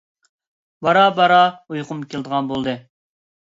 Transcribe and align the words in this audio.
بارا-بارا 0.87 1.37
ئۇيقۇم 1.75 2.01
كېلىدىغان 2.15 2.51
بولدى. 2.55 2.75